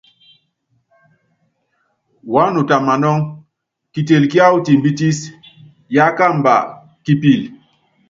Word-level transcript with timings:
Wanuta 2.33 2.75
manɔ́ŋ, 2.87 3.17
kitel 3.93 4.23
kiáwɔ 4.31 4.57
timbitis 4.65 5.19
yakamba 5.95 6.53
kipil. 7.05 7.41